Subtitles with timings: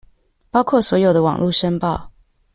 [0.49, 2.07] 包括所有的網路申報